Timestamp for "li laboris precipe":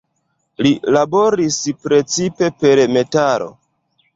0.67-2.51